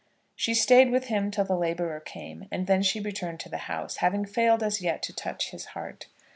She 0.35 0.55
stayed 0.55 0.89
with 0.89 1.09
him 1.09 1.29
till 1.29 1.45
the 1.45 1.55
labourer 1.55 1.99
came, 1.99 2.47
and 2.51 2.65
then 2.65 2.81
she 2.81 2.99
returned 2.99 3.39
to 3.41 3.49
the 3.49 3.59
house, 3.69 3.97
having 3.97 4.25
failed 4.25 4.63
as 4.63 4.81
yet 4.81 5.03
to 5.03 5.13
touch 5.13 5.51
his 5.51 5.65
heart. 5.77 6.07